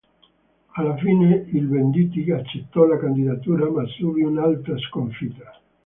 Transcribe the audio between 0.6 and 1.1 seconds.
Alla